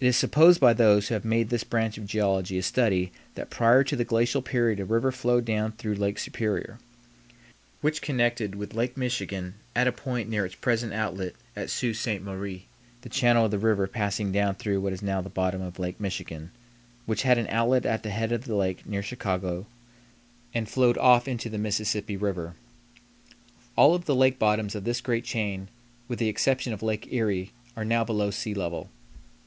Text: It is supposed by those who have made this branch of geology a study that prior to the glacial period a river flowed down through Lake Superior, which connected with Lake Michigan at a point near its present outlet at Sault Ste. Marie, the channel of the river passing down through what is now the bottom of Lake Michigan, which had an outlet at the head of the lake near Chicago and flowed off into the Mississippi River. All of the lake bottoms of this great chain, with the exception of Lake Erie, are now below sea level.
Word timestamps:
It 0.00 0.08
is 0.08 0.16
supposed 0.16 0.58
by 0.60 0.72
those 0.72 1.06
who 1.06 1.14
have 1.14 1.24
made 1.24 1.50
this 1.50 1.62
branch 1.62 1.98
of 1.98 2.06
geology 2.08 2.58
a 2.58 2.64
study 2.64 3.12
that 3.36 3.48
prior 3.48 3.84
to 3.84 3.94
the 3.94 4.04
glacial 4.04 4.42
period 4.42 4.80
a 4.80 4.84
river 4.84 5.12
flowed 5.12 5.44
down 5.44 5.70
through 5.70 5.94
Lake 5.94 6.18
Superior, 6.18 6.80
which 7.80 8.02
connected 8.02 8.56
with 8.56 8.74
Lake 8.74 8.96
Michigan 8.96 9.54
at 9.72 9.86
a 9.86 9.92
point 9.92 10.28
near 10.28 10.44
its 10.44 10.56
present 10.56 10.92
outlet 10.92 11.34
at 11.54 11.70
Sault 11.70 11.94
Ste. 11.94 12.20
Marie, 12.22 12.66
the 13.02 13.08
channel 13.08 13.44
of 13.44 13.52
the 13.52 13.58
river 13.58 13.86
passing 13.86 14.32
down 14.32 14.56
through 14.56 14.80
what 14.80 14.92
is 14.92 15.00
now 15.00 15.20
the 15.20 15.28
bottom 15.30 15.62
of 15.62 15.78
Lake 15.78 16.00
Michigan, 16.00 16.50
which 17.06 17.22
had 17.22 17.38
an 17.38 17.46
outlet 17.46 17.86
at 17.86 18.02
the 18.02 18.10
head 18.10 18.32
of 18.32 18.46
the 18.46 18.56
lake 18.56 18.84
near 18.84 19.00
Chicago 19.02 19.64
and 20.52 20.68
flowed 20.68 20.98
off 20.98 21.28
into 21.28 21.48
the 21.48 21.56
Mississippi 21.56 22.16
River. 22.16 22.56
All 23.76 23.94
of 23.94 24.06
the 24.06 24.16
lake 24.16 24.40
bottoms 24.40 24.74
of 24.74 24.82
this 24.82 25.00
great 25.00 25.24
chain, 25.24 25.68
with 26.08 26.18
the 26.18 26.28
exception 26.28 26.72
of 26.72 26.82
Lake 26.82 27.12
Erie, 27.12 27.52
are 27.76 27.84
now 27.84 28.02
below 28.02 28.32
sea 28.32 28.54
level. 28.54 28.90